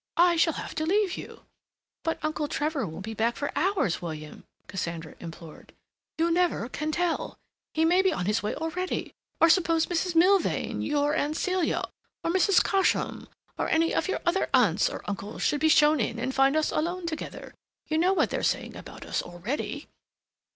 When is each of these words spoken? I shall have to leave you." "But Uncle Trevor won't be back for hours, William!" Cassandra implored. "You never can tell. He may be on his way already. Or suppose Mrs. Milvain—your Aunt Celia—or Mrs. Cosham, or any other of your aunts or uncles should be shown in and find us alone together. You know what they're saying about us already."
I 0.17 0.35
shall 0.35 0.53
have 0.53 0.73
to 0.73 0.83
leave 0.83 1.15
you." 1.15 1.43
"But 2.03 2.17
Uncle 2.23 2.47
Trevor 2.47 2.87
won't 2.87 3.05
be 3.05 3.13
back 3.13 3.35
for 3.35 3.55
hours, 3.55 4.01
William!" 4.01 4.45
Cassandra 4.65 5.13
implored. 5.19 5.73
"You 6.17 6.31
never 6.31 6.69
can 6.69 6.91
tell. 6.91 7.37
He 7.75 7.85
may 7.85 8.01
be 8.01 8.11
on 8.11 8.25
his 8.25 8.41
way 8.41 8.55
already. 8.55 9.13
Or 9.39 9.47
suppose 9.47 9.85
Mrs. 9.85 10.15
Milvain—your 10.15 11.13
Aunt 11.13 11.37
Celia—or 11.37 12.31
Mrs. 12.31 12.63
Cosham, 12.63 13.27
or 13.59 13.69
any 13.69 13.93
other 13.93 14.15
of 14.25 14.35
your 14.35 14.47
aunts 14.55 14.89
or 14.89 15.03
uncles 15.07 15.43
should 15.43 15.59
be 15.61 15.69
shown 15.69 15.99
in 15.99 16.17
and 16.17 16.33
find 16.33 16.55
us 16.57 16.71
alone 16.71 17.05
together. 17.05 17.53
You 17.85 17.99
know 17.99 18.11
what 18.13 18.31
they're 18.31 18.41
saying 18.41 18.75
about 18.75 19.05
us 19.05 19.21
already." 19.21 19.87